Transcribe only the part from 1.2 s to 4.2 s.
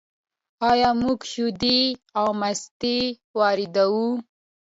شیدې او مستې واردوو؟